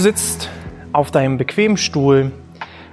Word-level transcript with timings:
sitzt 0.00 0.48
auf 0.92 1.10
deinem 1.10 1.36
bequemen 1.38 1.76
Stuhl. 1.76 2.32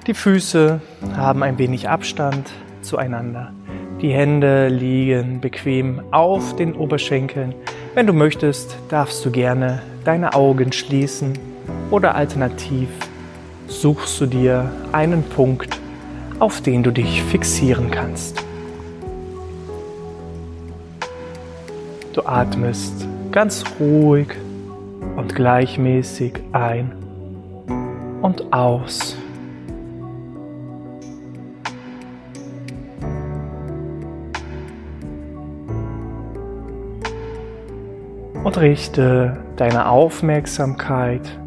Die 0.07 0.13
Füße 0.13 0.81
haben 1.15 1.41
ein 1.41 1.57
wenig 1.57 1.89
Abstand 1.89 2.51
zueinander. 2.81 3.53
Die 4.01 4.11
Hände 4.11 4.67
liegen 4.67 5.41
bequem 5.41 6.01
auf 6.11 6.55
den 6.55 6.75
Oberschenkeln. 6.75 7.55
Wenn 7.95 8.07
du 8.07 8.13
möchtest, 8.13 8.77
darfst 8.89 9.25
du 9.25 9.31
gerne 9.31 9.81
deine 10.03 10.33
Augen 10.33 10.71
schließen 10.71 11.33
oder 11.91 12.15
alternativ 12.15 12.89
suchst 13.67 14.21
du 14.21 14.25
dir 14.25 14.71
einen 14.91 15.23
Punkt, 15.23 15.79
auf 16.39 16.61
den 16.61 16.83
du 16.83 16.91
dich 16.91 17.23
fixieren 17.23 17.89
kannst. 17.89 18.43
Du 22.13 22.25
atmest 22.25 23.07
ganz 23.31 23.63
ruhig 23.79 24.27
und 25.15 25.35
gleichmäßig 25.35 26.33
ein 26.51 26.91
und 28.21 28.53
aus. 28.53 29.17
Und 38.43 38.57
richte 38.59 39.37
deine 39.57 39.89
Aufmerksamkeit 39.89 41.37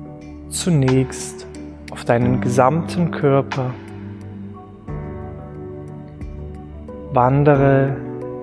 zunächst 0.51 1.46
auf 1.91 2.05
deinen 2.05 2.41
gesamten 2.41 3.10
Körper. 3.10 3.73
Wandere 7.12 7.96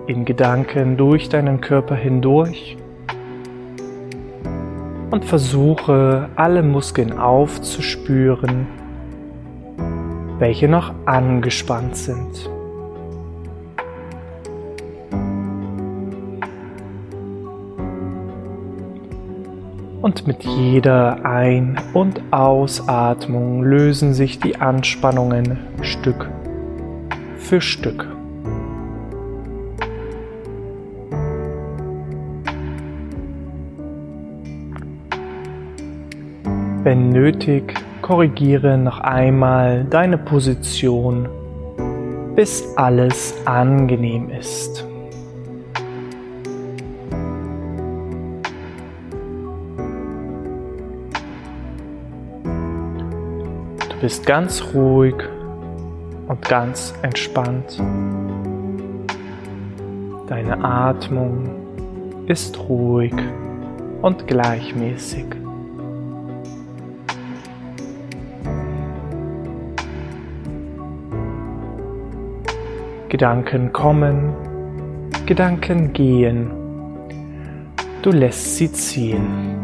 in 0.08 0.26
Gedanken 0.26 0.98
durch 0.98 1.30
deinen 1.30 1.62
Körper 1.62 1.96
hindurch 1.96 2.78
und 5.12 5.26
versuche 5.26 6.30
alle 6.36 6.64
Muskeln 6.64 7.18
aufzuspüren, 7.18 8.68
welche 10.40 10.68
noch 10.68 10.94
angespannt 11.06 11.96
sind. 11.96 12.50
Und 20.02 20.28
mit 20.28 20.44
jeder 20.44 21.26
Ein- 21.26 21.78
und 21.94 22.22
Ausatmung 22.32 23.64
lösen 23.64 24.14
sich 24.14 24.40
die 24.40 24.56
Anspannungen 24.56 25.60
Stück 25.82 26.30
für 27.38 27.60
Stück. 27.60 28.17
Wenn 36.88 37.10
nötig, 37.10 37.74
korrigiere 38.02 38.78
noch 38.78 39.02
einmal 39.02 39.84
deine 39.90 40.18
Position, 40.18 41.28
bis 42.34 42.64
alles 42.78 43.36
angenehm 43.44 44.30
ist. 44.30 44.86
Du 53.90 54.00
bist 54.00 54.26
ganz 54.26 54.64
ruhig 54.74 55.16
und 56.30 56.42
ganz 56.44 56.94
entspannt. 57.02 57.84
Deine 60.28 60.64
Atmung 60.64 61.50
ist 62.28 62.58
ruhig 62.70 63.14
und 64.02 64.26
gleichmäßig. 64.26 65.47
Gedanken 73.18 73.74
kommen, 73.74 74.32
Gedanken 75.26 75.92
gehen. 75.92 76.52
Du 78.04 78.12
lässt 78.12 78.58
sie 78.58 78.72
ziehen. 78.72 79.56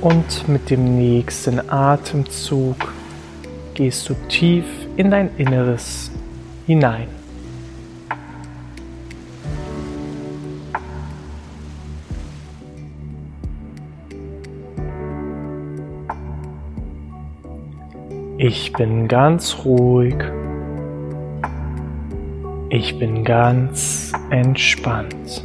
Und 0.00 0.48
mit 0.48 0.70
dem 0.70 0.96
nächsten 0.96 1.68
Atemzug 1.68 2.94
gehst 3.74 4.08
du 4.08 4.14
tief 4.30 4.64
in 4.96 5.10
dein 5.10 5.28
Inneres 5.36 6.10
hinein. 6.66 7.15
Ich 18.38 18.70
bin 18.74 19.08
ganz 19.08 19.64
ruhig. 19.64 20.16
Ich 22.68 22.98
bin 22.98 23.24
ganz 23.24 24.12
entspannt. 24.28 25.42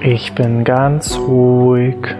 Ich 0.00 0.32
bin 0.34 0.64
ganz 0.64 1.16
ruhig. 1.16 2.16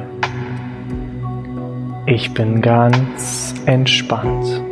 Ich 2.06 2.32
bin 2.32 2.62
ganz 2.62 3.54
entspannt. 3.66 4.62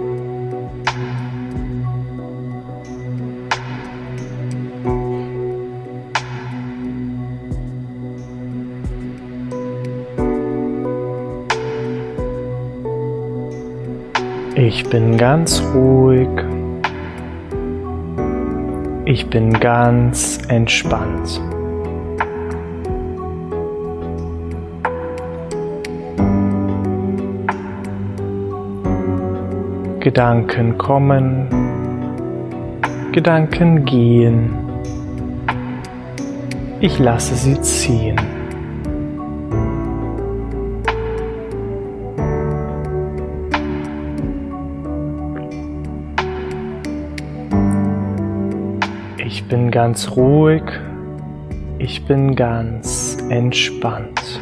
Bin 14.91 15.17
ganz 15.17 15.63
ruhig. 15.73 16.29
Ich 19.05 19.31
bin 19.31 19.53
ganz 19.53 20.39
entspannt. 20.49 21.41
Gedanken 30.01 30.77
kommen, 30.77 31.47
Gedanken 33.13 33.85
gehen. 33.85 34.51
Ich 36.81 36.99
lasse 36.99 37.37
sie 37.37 37.61
ziehen. 37.61 38.40
Ganz 49.71 50.11
ruhig, 50.17 50.63
ich 51.79 52.05
bin 52.07 52.35
ganz 52.35 53.17
entspannt. 53.29 54.41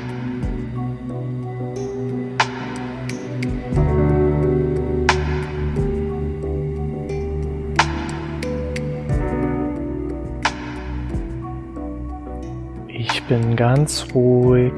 Ich 12.88 13.22
bin 13.24 13.56
ganz 13.56 14.06
ruhig, 14.14 14.72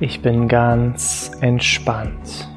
ich 0.00 0.20
bin 0.22 0.48
ganz 0.48 1.30
entspannt. 1.40 2.49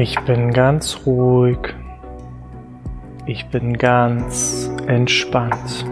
Ich 0.00 0.16
bin 0.20 0.52
ganz 0.52 1.00
ruhig. 1.06 1.58
Ich 3.26 3.44
bin 3.46 3.76
ganz 3.76 4.70
entspannt. 4.86 5.84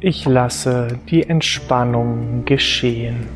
Ich 0.00 0.26
lasse 0.26 0.98
die 1.08 1.26
Entspannung 1.26 2.44
geschehen. 2.44 3.28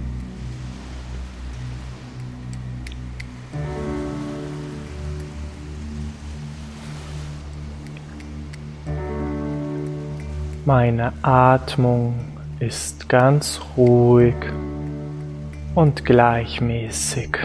Meine 10.67 11.15
Atmung 11.23 12.32
ist 12.63 13.09
ganz 13.09 13.61
ruhig 13.77 14.37
und 15.75 16.05
gleichmäßig. 16.05 17.37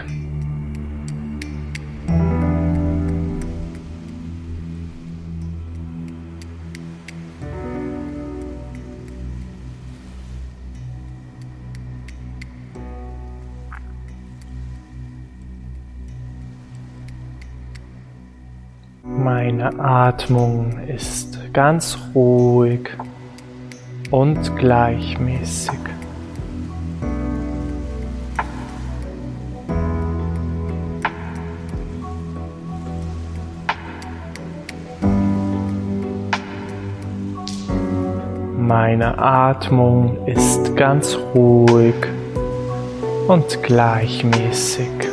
Meine 19.04 19.80
Atmung 19.80 20.78
ist 20.88 21.40
ganz 21.54 21.98
ruhig 22.13 22.92
und 24.12 24.56
gleichmäßig. 24.57 25.80
Meine 38.57 39.18
Atmung 39.18 40.25
ist 40.27 40.75
ganz 40.75 41.18
ruhig 41.33 41.95
und 43.27 43.63
gleichmäßig. 43.63 45.06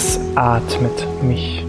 Es 0.00 0.20
atmet 0.36 1.08
mich. 1.24 1.66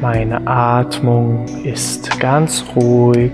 Meine 0.00 0.46
Atmung 0.46 1.44
ist 1.64 2.20
ganz 2.20 2.64
ruhig 2.76 3.32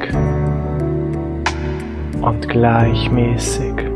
und 2.22 2.48
gleichmäßig. 2.48 3.87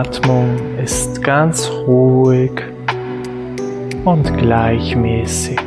Atmung 0.00 0.58
ist 0.76 1.22
ganz 1.22 1.70
ruhig 1.70 2.52
und 4.04 4.36
gleichmäßig. 4.36 5.58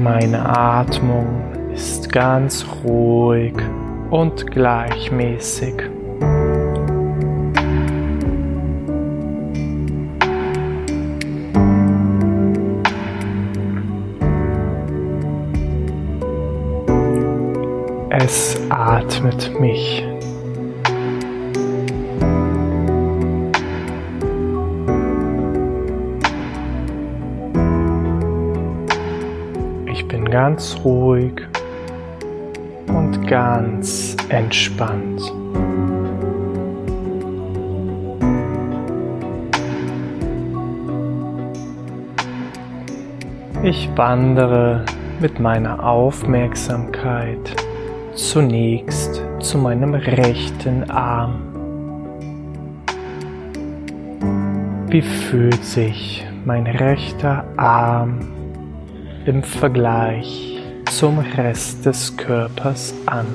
Meine 0.00 0.48
Atmung 0.48 1.26
ist 1.74 2.12
ganz 2.12 2.64
ruhig 2.84 3.54
und 4.10 4.50
gleichmäßig. 4.50 5.74
Es 18.10 18.60
atmet 18.70 19.60
mich. 19.60 20.04
Ich 29.86 30.08
bin 30.08 30.24
ganz 30.30 30.76
ruhig 30.82 31.46
ganz 33.26 34.16
entspannt. 34.28 35.20
Ich 43.62 43.88
wandere 43.96 44.84
mit 45.20 45.40
meiner 45.40 45.84
Aufmerksamkeit 45.84 47.56
zunächst 48.14 49.22
zu 49.40 49.58
meinem 49.58 49.94
rechten 49.94 50.88
Arm. 50.90 51.42
Wie 54.88 55.02
fühlt 55.02 55.64
sich 55.64 56.24
mein 56.44 56.66
rechter 56.66 57.44
Arm 57.56 58.20
im 59.24 59.42
Vergleich 59.42 60.45
zum 60.96 61.18
Rest 61.18 61.84
des 61.84 62.16
Körpers 62.16 62.94
an? 63.04 63.26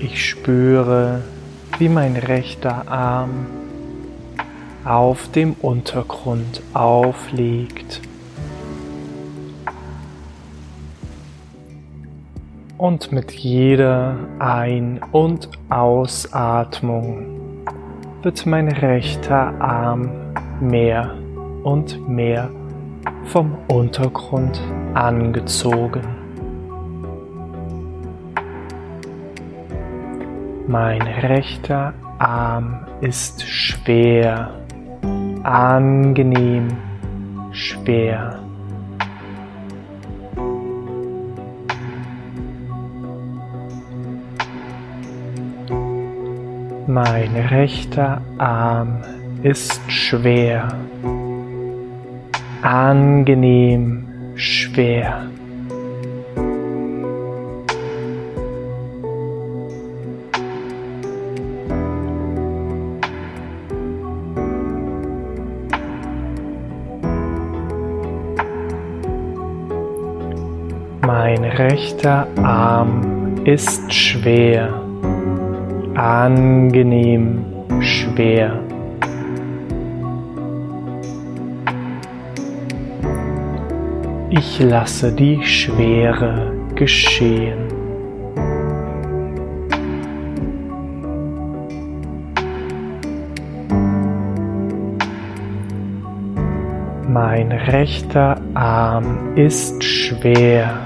Ich 0.00 0.30
spüre, 0.30 1.22
wie 1.78 1.88
mein 1.88 2.16
rechter 2.16 2.88
Arm 2.88 3.46
auf 4.84 5.30
dem 5.30 5.52
Untergrund 5.62 6.60
aufliegt 6.74 8.00
und 12.78 13.12
mit 13.12 13.30
jeder 13.30 14.16
Ein- 14.40 15.00
und 15.12 15.50
Ausatmung 15.68 17.26
wird 18.22 18.44
mein 18.44 18.66
rechter 18.66 19.60
Arm 19.60 20.10
mehr 20.60 21.14
und 21.62 22.08
mehr 22.08 22.50
vom 23.28 23.58
Untergrund 23.68 24.60
angezogen. 24.94 26.02
Mein 30.66 31.02
rechter 31.02 31.92
Arm 32.18 32.86
ist 33.00 33.42
schwer, 33.42 34.50
angenehm 35.42 36.68
schwer. 37.52 38.40
Mein 46.86 47.36
rechter 47.50 48.22
Arm 48.38 49.02
ist 49.42 49.80
schwer, 49.90 50.68
angenehm 52.62 54.06
schwer. 54.34 55.28
Mein 71.00 71.42
rechter 71.44 72.26
Arm 72.42 73.38
ist 73.44 73.92
schwer, 73.92 74.82
angenehm 75.94 77.44
schwer. 77.80 78.67
Ich 84.30 84.58
lasse 84.60 85.10
die 85.10 85.42
Schwere 85.42 86.52
geschehen. 86.74 87.66
Mein 97.08 97.50
rechter 97.52 98.38
Arm 98.52 99.34
ist 99.34 99.82
schwer, 99.82 100.78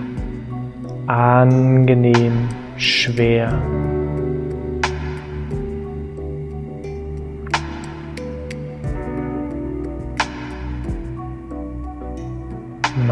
angenehm 1.09 2.49
schwer. 2.77 3.61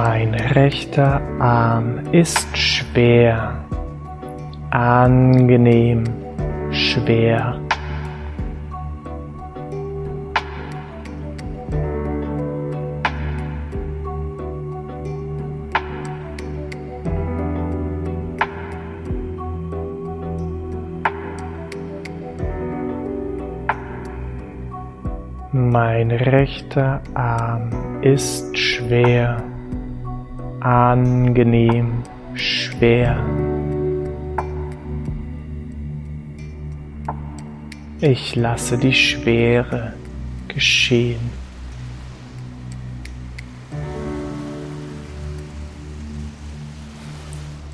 Mein 0.02 0.34
rechter 0.34 1.20
Arm 1.40 2.10
ist 2.10 2.56
schwer, 2.56 3.62
angenehm 4.70 6.04
schwer. 6.70 7.60
Mein 25.52 26.10
rechter 26.10 27.02
Arm 27.12 27.70
ist 28.00 28.56
schwer, 28.56 29.49
angenehm 30.60 32.02
schwer. 32.34 33.24
Ich 38.00 38.34
lasse 38.34 38.78
die 38.78 38.94
Schwere 38.94 39.94
geschehen. 40.48 41.30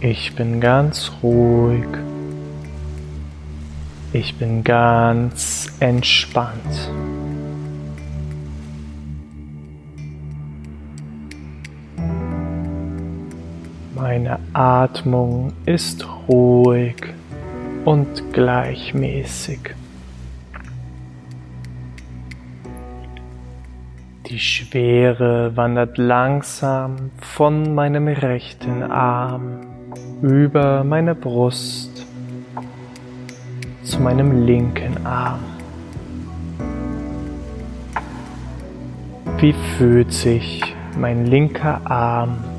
Ich 0.00 0.35
bin 0.35 0.61
ganz 0.61 1.11
ruhig. 1.23 1.87
Ich 4.12 4.37
bin 4.37 4.62
ganz 4.62 5.73
entspannt. 5.81 6.90
Meine 14.16 14.38
Atmung 14.54 15.52
ist 15.66 16.06
ruhig 16.26 16.96
und 17.85 18.32
gleichmäßig. 18.32 19.75
Die 24.25 24.38
Schwere 24.38 25.54
wandert 25.54 25.99
langsam 25.99 27.11
von 27.18 27.75
meinem 27.75 28.08
rechten 28.08 28.82
Arm 28.85 29.61
über 30.23 30.82
meine 30.82 31.14
Brust 31.14 32.06
zu 33.82 34.00
meinem 34.00 34.46
linken 34.46 35.04
Arm. 35.04 35.44
Wie 39.37 39.52
fühlt 39.76 40.11
sich 40.11 40.62
mein 40.99 41.26
linker 41.26 41.82
Arm 41.85 42.55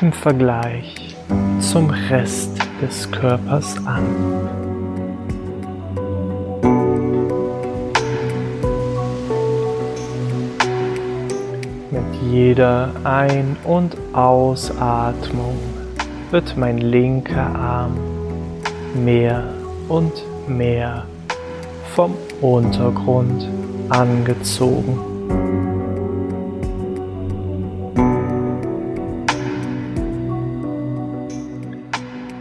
im 0.00 0.12
Vergleich 0.12 1.16
zum 1.60 1.90
Rest 1.90 2.58
des 2.82 3.10
Körpers 3.10 3.76
an? 3.86 4.04
jeder 12.36 12.90
Ein- 13.04 13.56
und 13.64 13.96
Ausatmung 14.12 15.56
wird 16.30 16.56
mein 16.56 16.78
linker 16.78 17.54
Arm 17.56 17.96
mehr 18.94 19.42
und 19.88 20.12
mehr 20.46 21.06
vom 21.94 22.14
Untergrund 22.42 23.48
angezogen. 23.88 25.55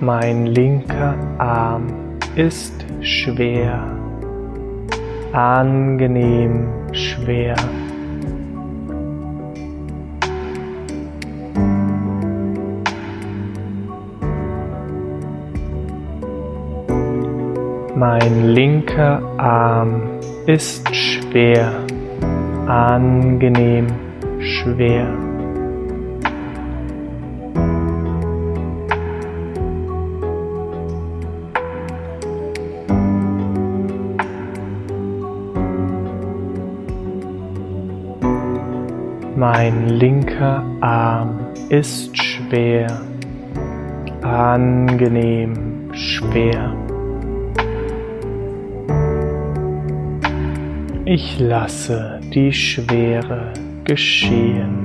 Mein 0.02 0.48
linker 0.48 1.16
Arm 1.38 1.88
ist 2.36 2.86
schwer, 3.00 3.80
angenehm 5.32 6.68
schwer. 6.92 7.56
Mein 17.96 18.50
linker 18.50 19.22
Arm 19.38 20.02
ist 20.46 20.94
schwer, 20.94 21.72
angenehm 22.68 23.88
schwer. 24.40 25.25
Mein 40.36 40.42
linker 40.42 40.66
Arm 40.82 41.48
ist 41.70 42.18
schwer, 42.18 43.02
angenehm 44.22 45.94
schwer. 45.94 46.76
Ich 51.06 51.40
lasse 51.40 52.20
die 52.34 52.52
Schwere 52.52 53.54
geschehen. 53.86 54.85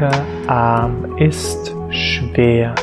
Linker 0.00 0.26
Arm 0.46 1.16
ist 1.18 1.74
schwer, 1.90 2.74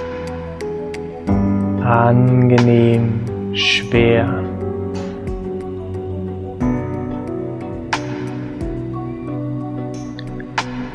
angenehm 1.84 3.22
schwer. 3.54 4.44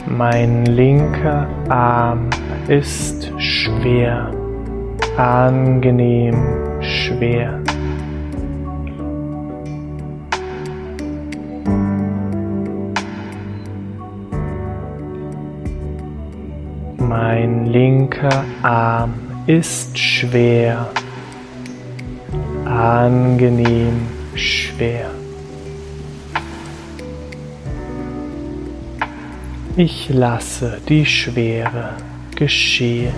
Mein 0.07 0.67
linker 0.67 1.49
Arm 1.69 2.31
ist 2.69 3.33
schwer, 3.39 4.31
angenehm 5.17 6.37
schwer. 6.81 7.62
Linker 17.73 18.45
Arm 18.63 19.15
ist 19.47 19.99
schwer, 19.99 20.91
angenehm 22.67 24.07
schwer. 24.35 25.11
Ich 29.75 30.11
lasse 30.11 30.83
die 30.87 31.07
Schwere 31.07 31.95
geschehen. 32.37 33.15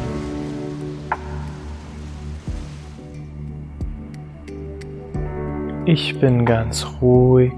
Ich 5.85 6.21
bin 6.21 6.47
ganz 6.47 6.87
ruhig. 7.03 7.55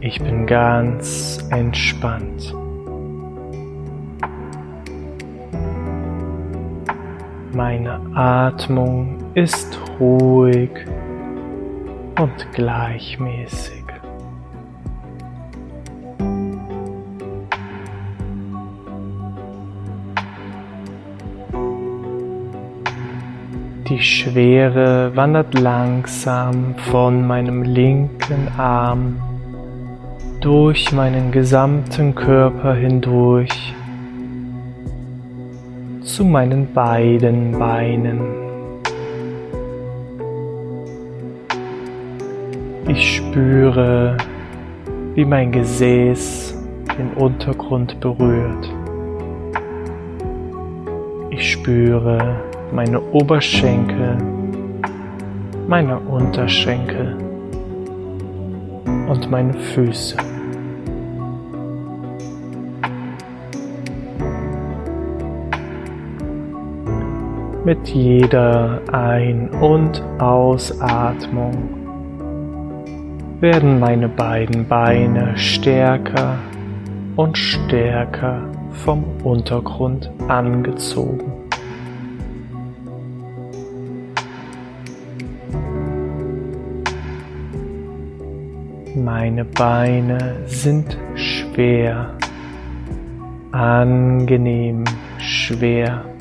Ich 0.00 0.20
bin 0.20 0.46
ganz 0.46 1.38
entspannt. 1.50 2.54
Meine 7.56 7.98
Atmung 8.14 9.16
ist 9.32 9.80
ruhig 9.98 10.68
und 12.20 12.52
gleichmäßig. 12.52 13.82
Die 23.88 24.02
Schwere 24.02 25.16
wandert 25.16 25.58
langsam 25.58 26.74
von 26.90 27.26
meinem 27.26 27.62
linken 27.62 28.48
Arm 28.58 29.16
durch 30.42 30.92
meinen 30.92 31.32
gesamten 31.32 32.14
Körper 32.14 32.74
hindurch 32.74 33.75
zu 36.16 36.24
meinen 36.24 36.72
beiden 36.72 37.58
Beinen. 37.58 38.20
Ich 42.88 43.16
spüre, 43.16 44.16
wie 45.14 45.26
mein 45.26 45.52
Gesäß 45.52 46.56
den 46.98 47.12
Untergrund 47.22 48.00
berührt. 48.00 48.66
Ich 51.28 51.52
spüre 51.52 52.40
meine 52.72 52.98
Oberschenkel, 53.12 54.16
meine 55.68 55.98
Unterschenkel 55.98 57.14
und 59.06 59.30
meine 59.30 59.52
Füße. 59.52 60.16
Mit 67.66 67.88
jeder 67.88 68.80
Ein- 68.92 69.50
und 69.50 70.00
Ausatmung 70.20 71.68
werden 73.40 73.80
meine 73.80 74.08
beiden 74.08 74.68
Beine 74.68 75.36
stärker 75.36 76.38
und 77.16 77.36
stärker 77.36 78.42
vom 78.70 79.02
Untergrund 79.24 80.08
angezogen. 80.28 81.32
Meine 88.94 89.44
Beine 89.44 90.36
sind 90.46 90.96
schwer, 91.16 92.14
angenehm 93.50 94.84
schwer. 95.18 96.15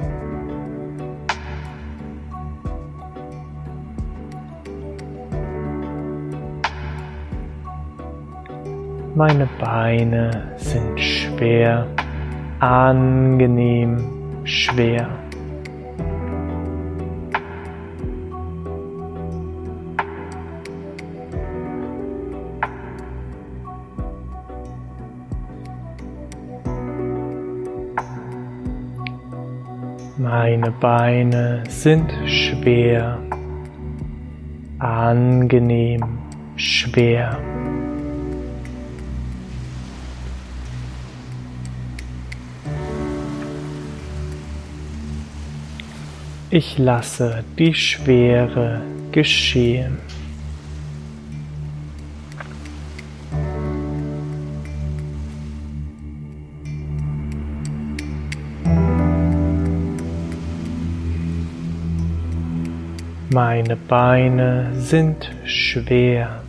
Meine 9.17 9.47
Beine 9.61 10.51
sind 10.57 10.99
schwer, 10.99 11.87
angenehm 12.59 13.95
schwer. 14.43 15.07
Meine 30.17 30.71
Beine 30.81 31.63
sind 31.69 32.11
schwer, 32.25 33.17
angenehm 34.79 36.01
schwer. 36.57 37.54
Ich 46.57 46.77
lasse 46.77 47.43
die 47.59 47.73
Schwere 47.73 48.79
geschehen. 49.11 49.97
Meine 63.29 63.75
Beine 63.75 64.71
sind 64.75 65.29
schwer, 65.43 66.41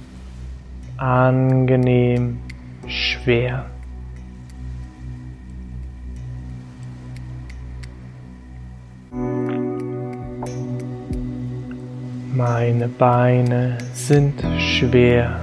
angenehm 0.98 2.38
schwer. 2.86 3.66
Meine 12.36 12.86
Beine 12.86 13.78
sind 13.94 14.44
schwer, 14.58 15.40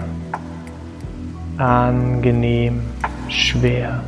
angenehm 1.57 2.81
schwer. 3.29 4.03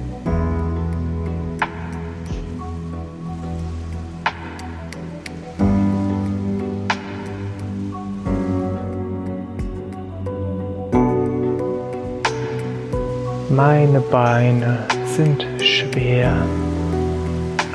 Meine 13.50 14.00
Beine 14.12 14.78
sind 15.08 15.44
schwer, 15.60 16.36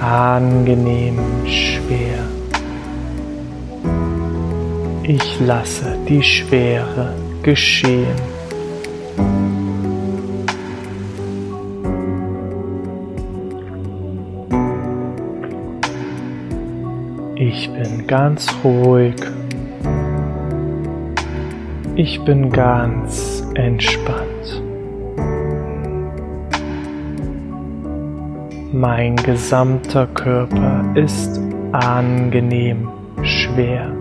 angenehm 0.01 1.19
schwer. 1.47 2.30
Ich 5.13 5.41
lasse 5.41 5.99
die 6.09 6.23
Schwere 6.23 7.17
geschehen. 7.43 8.15
Ich 17.35 17.69
bin 17.73 18.07
ganz 18.07 18.55
ruhig. 18.63 19.17
Ich 21.97 22.21
bin 22.25 22.53
ganz 22.53 23.45
entspannt. 23.55 24.63
Mein 28.73 29.17
gesamter 29.17 30.07
Körper 30.07 30.85
ist 30.95 31.41
angenehm 31.73 32.89
schwer. 33.25 34.00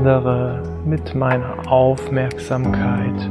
Wandere 0.00 0.62
mit 0.86 1.14
meiner 1.14 1.70
Aufmerksamkeit 1.70 3.28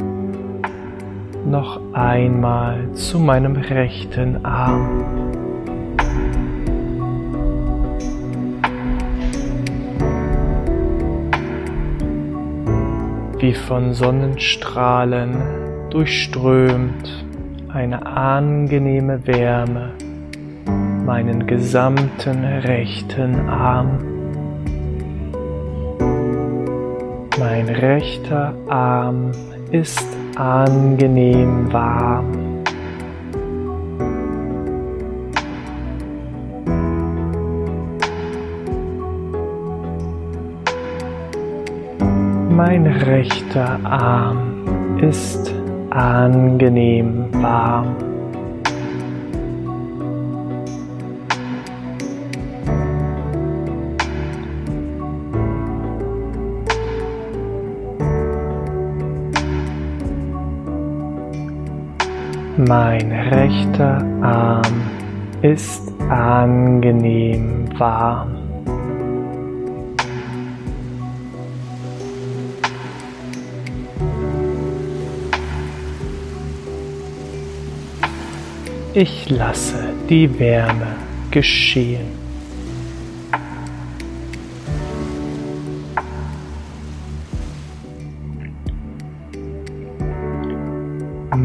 noch 1.43 1.81
einmal 1.93 2.93
zu 2.93 3.17
meinem 3.17 3.55
rechten 3.55 4.45
Arm. 4.45 5.03
Wie 13.39 13.53
von 13.53 13.93
Sonnenstrahlen 13.95 15.37
durchströmt 15.89 17.25
eine 17.73 18.05
angenehme 18.05 19.25
Wärme 19.25 19.93
meinen 21.03 21.47
gesamten 21.47 22.43
rechten 22.43 23.49
Arm. 23.49 24.18
Mein 27.39 27.69
rechter 27.69 28.53
Arm 28.67 29.31
ist 29.71 30.05
angenehm 30.35 31.71
warm. 31.71 32.25
Mein 42.49 42.85
rechter 42.85 43.79
Arm 43.85 44.97
ist 45.01 45.53
angenehm 45.91 47.29
warm. 47.41 48.08
Mein 62.69 63.11
rechter 63.11 63.97
Arm 64.21 64.61
ist 65.41 65.91
angenehm 66.07 67.67
warm. 67.79 68.35
Ich 78.93 79.31
lasse 79.31 79.91
die 80.07 80.39
Wärme 80.39 80.95
geschehen. 81.31 82.18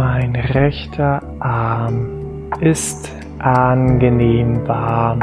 Mein 0.07 0.37
rechter 0.37 1.23
Arm 1.41 2.51
ist 2.61 3.11
angenehm 3.39 4.69
warm. 4.69 5.21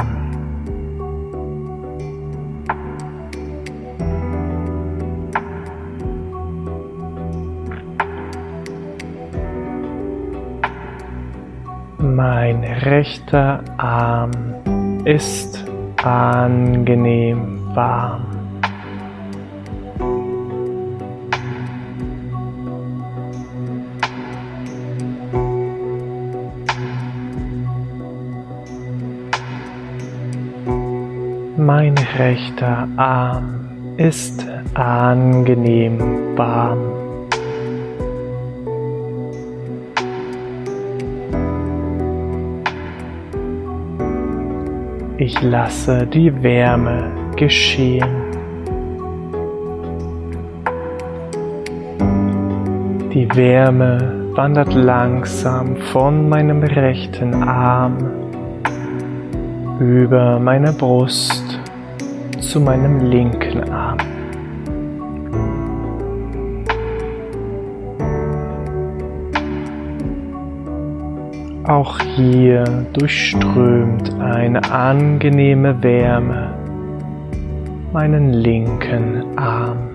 Mein 11.98 12.64
rechter 12.64 13.62
Arm 13.76 14.32
ist 15.04 15.64
angenehm 16.02 17.60
warm. 17.72 18.31
Rechter 32.18 32.88
Arm 32.96 33.94
ist 33.96 34.46
angenehm 34.74 35.98
warm. 36.36 36.78
Ich 45.18 45.40
lasse 45.40 46.06
die 46.06 46.42
Wärme 46.42 47.12
geschehen. 47.36 48.08
Die 53.12 53.28
Wärme 53.36 54.30
wandert 54.34 54.74
langsam 54.74 55.76
von 55.92 56.28
meinem 56.28 56.62
rechten 56.62 57.42
Arm 57.42 57.98
über 59.78 60.40
meine 60.40 60.72
Brust 60.72 61.41
zu 62.52 62.60
meinem 62.60 63.00
linken 63.10 63.70
Arm. 63.70 63.96
Auch 71.64 71.98
hier 72.14 72.64
durchströmt 72.92 74.12
eine 74.20 74.62
angenehme 74.70 75.82
Wärme 75.82 76.52
meinen 77.90 78.34
linken 78.34 79.24
Arm. 79.38 79.88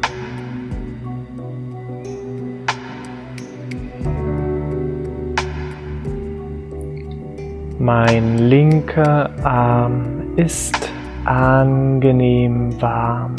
Mein 7.77 8.39
linker 8.39 9.29
Arm 9.43 10.23
ist 10.37 10.96
angenehm 11.27 12.81
warm. 12.81 13.35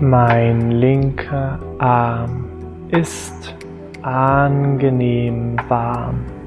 Mein 0.00 0.70
linker 0.70 1.58
Arm 1.78 2.44
ist 2.90 3.54
angenehm 4.02 5.56
warm. 5.68 6.39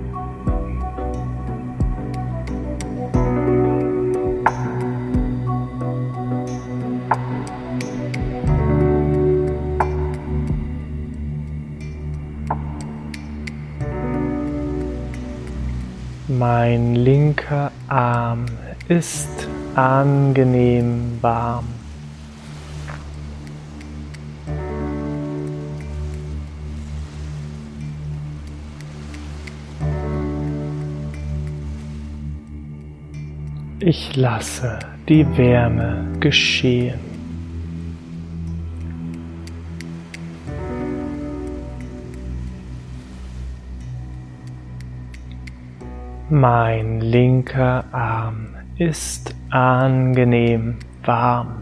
Mein 16.55 16.93
linker 16.93 17.71
Arm 17.87 18.45
ist 18.87 19.49
angenehm 19.73 21.17
warm. 21.19 21.65
Ich 33.79 34.15
lasse 34.15 34.77
die 35.09 35.25
Wärme 35.35 36.05
geschehen. 36.19 37.12
Mein 46.35 46.99
linker 46.99 47.83
Arm 47.91 48.55
ist 48.79 49.35
angenehm 49.51 50.79
warm. 51.05 51.61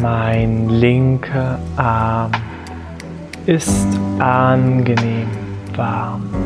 Mein 0.00 0.70
linker 0.70 1.58
Arm 1.76 2.32
ist 3.44 4.00
angenehm 4.18 5.28
warm. 5.76 6.43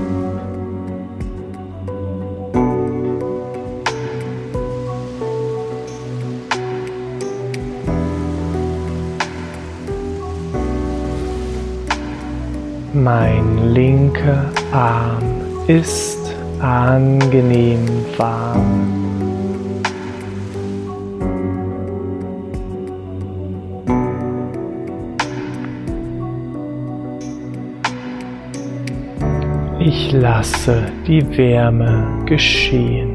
Mein 13.02 13.74
linker 13.74 14.50
Arm 14.72 15.22
ist 15.68 16.34
angenehm 16.58 17.87
warm. 18.16 18.98
Ich 29.78 30.11
lasse 30.11 30.90
die 31.06 31.24
Wärme 31.37 32.24
geschehen. 32.26 33.08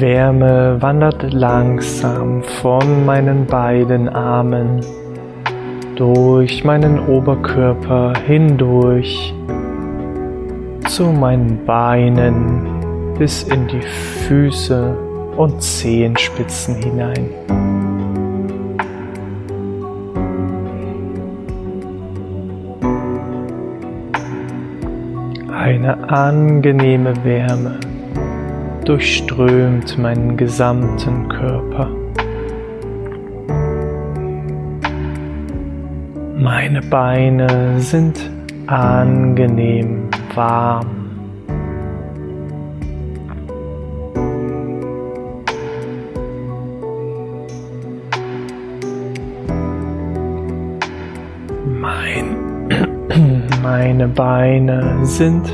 Wärme 0.00 0.76
wandert 0.80 1.32
langsam 1.32 2.42
von 2.42 3.06
meinen 3.06 3.46
beiden 3.46 4.08
Armen 4.08 4.80
durch 5.94 6.64
meinen 6.64 6.98
Oberkörper 7.08 8.12
hindurch 8.26 9.34
zu 10.88 11.04
meinen 11.04 11.64
Beinen 11.64 13.14
bis 13.18 13.44
in 13.44 13.66
die 13.68 13.80
Füße 13.80 14.94
und 15.36 15.62
Zehenspitzen 15.62 16.74
hinein. 16.76 17.30
Eine 25.50 26.08
angenehme 26.10 27.14
Wärme 27.24 27.80
durchströmt 28.86 29.98
meinen 29.98 30.36
gesamten 30.36 31.28
Körper. 31.28 31.90
Meine 36.38 36.80
Beine 36.82 37.80
sind 37.80 38.30
angenehm 38.66 40.08
warm. 40.34 40.96
Meine 53.62 54.08
Beine 54.08 55.04
sind 55.04 55.48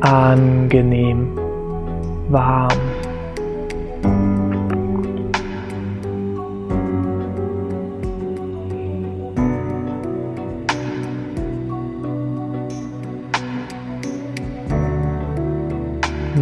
angenehm 0.00 1.43
warm. 2.34 2.68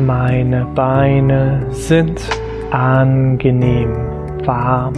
Meine 0.07 0.65
Beine 0.75 1.67
sind 1.71 2.23
angenehm 2.71 3.93
warm. 4.47 4.95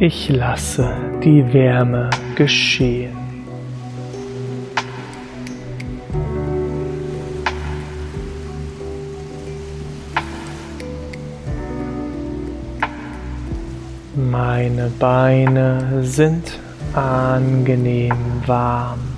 Ich 0.00 0.28
lasse 0.28 0.92
die 1.22 1.52
Wärme 1.52 2.10
geschehen. 2.34 3.16
Meine 14.16 14.90
Beine 14.98 16.02
sind 16.02 16.58
angenehm 16.92 18.16
warm. 18.46 19.13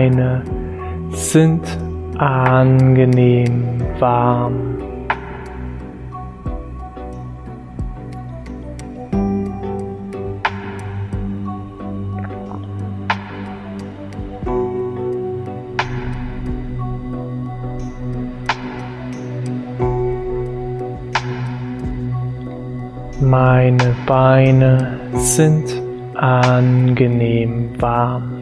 Beine 0.00 0.42
sind 1.10 1.60
angenehm 2.16 3.82
warm. 3.98 4.78
Meine 23.20 23.94
Beine 24.06 24.98
sind 25.12 25.66
angenehm 26.14 27.68
warm. 27.78 28.39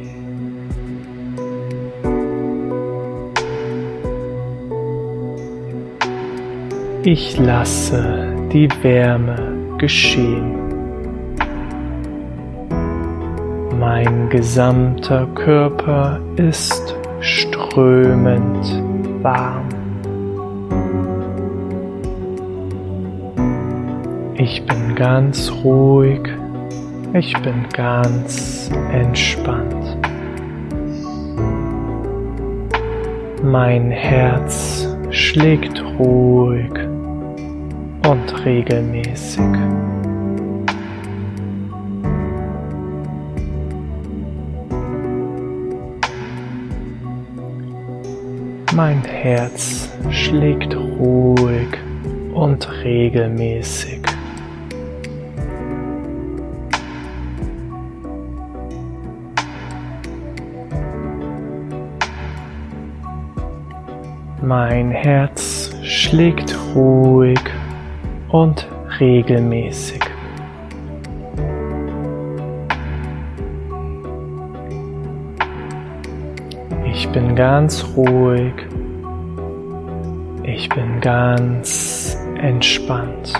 Ich 7.10 7.38
lasse 7.38 8.36
die 8.52 8.68
Wärme 8.82 9.34
geschehen. 9.78 10.58
Mein 13.80 14.28
gesamter 14.28 15.26
Körper 15.34 16.20
ist 16.36 16.94
strömend 17.20 18.82
warm. 19.22 19.70
Ich 24.34 24.62
bin 24.66 24.94
ganz 24.94 25.50
ruhig, 25.64 26.28
ich 27.14 27.32
bin 27.40 27.64
ganz 27.72 28.70
entspannt. 28.92 29.96
Mein 33.42 33.90
Herz 33.90 34.94
schlägt 35.10 35.82
ruhig 35.98 36.77
und 38.08 38.44
regelmäßig. 38.46 39.44
Mein 48.74 49.02
Herz 49.04 49.90
schlägt 50.10 50.74
ruhig 50.74 51.68
und 52.32 52.66
regelmäßig. 52.82 54.00
Mein 64.40 64.92
Herz 64.92 65.74
schlägt 65.82 66.56
ruhig 66.74 67.57
und 68.30 68.66
regelmäßig. 69.00 70.00
Ich 76.86 77.08
bin 77.10 77.34
ganz 77.34 77.84
ruhig. 77.96 78.52
Ich 80.42 80.68
bin 80.68 81.00
ganz 81.00 82.18
entspannt. 82.40 83.32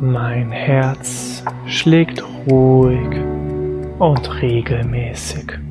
Mein 0.00 0.50
Herz 0.50 1.44
schlägt 1.66 2.22
ruhig 2.48 3.08
und 3.98 4.42
regelmäßig. 4.42 5.69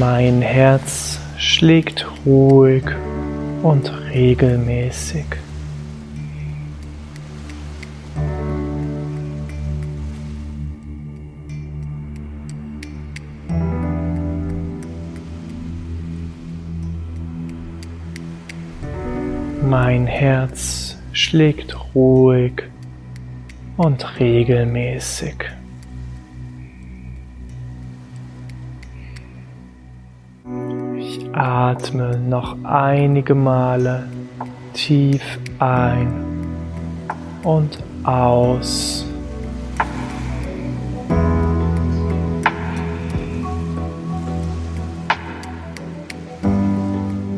Mein 0.00 0.40
Herz 0.40 1.20
schlägt 1.36 2.06
ruhig 2.24 2.84
und 3.62 3.92
regelmäßig. 4.14 5.26
Mein 19.68 20.06
Herz 20.06 20.96
schlägt 21.12 21.76
ruhig 21.94 22.62
und 23.76 24.18
regelmäßig. 24.18 25.59
Atme 31.40 32.18
noch 32.18 32.54
einige 32.64 33.34
Male 33.34 34.04
tief 34.74 35.38
ein 35.58 36.12
und 37.42 37.78
aus. 38.04 39.06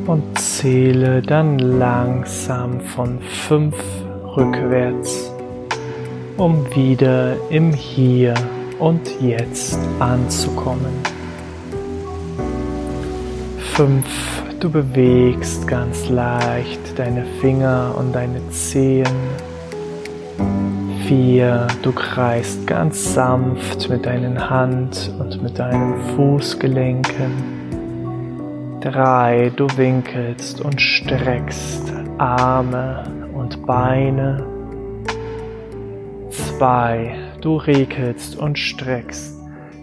und 0.05 0.39
zähle 0.39 1.23
dann 1.23 1.59
langsam 1.59 2.81
von 2.81 3.19
fünf 3.21 3.77
rückwärts, 4.37 5.33
um 6.37 6.67
wieder 6.75 7.35
im 7.49 7.73
Hier 7.73 8.35
und 8.79 9.01
Jetzt 9.23 9.79
anzukommen. 10.01 11.22
Fünf, 13.75 14.05
du 14.61 14.71
bewegst 14.71 15.67
ganz 15.67 16.11
leicht 16.11 16.99
deine 16.99 17.25
Finger 17.41 17.95
und 17.97 18.15
deine 18.15 18.47
Zehen. 18.51 19.07
Vier, 21.07 21.67
du 21.81 21.91
kreist 21.91 22.67
ganz 22.67 23.15
sanft 23.15 23.89
mit 23.89 24.05
deinen 24.05 24.51
Hand- 24.51 25.11
und 25.19 25.43
mit 25.43 25.59
deinen 25.59 25.99
Fußgelenken. 26.15 27.33
3. 28.83 29.51
Du 29.57 29.67
winkelst 29.79 30.61
und 30.61 30.79
streckst 30.79 31.95
Arme 32.19 33.05
und 33.33 33.65
Beine. 33.65 34.45
2. 36.59 37.15
Du 37.41 37.57
regelst 37.57 38.37
und 38.37 38.59
streckst 38.59 39.35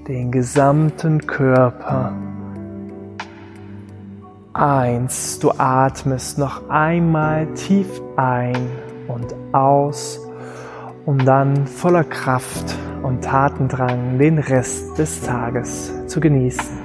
den 0.07 0.31
gesamten 0.31 1.25
Körper. 1.25 2.28
1. 4.59 5.39
Du 5.39 5.51
atmest 5.57 6.37
noch 6.37 6.69
einmal 6.69 7.47
tief 7.53 7.87
ein 8.17 8.69
und 9.07 9.33
aus, 9.53 10.19
um 11.05 11.17
dann 11.23 11.65
voller 11.65 12.03
Kraft 12.03 12.75
und 13.01 13.23
Tatendrang 13.23 14.19
den 14.19 14.37
Rest 14.37 14.97
des 14.97 15.21
Tages 15.21 15.93
zu 16.07 16.19
genießen. 16.19 16.78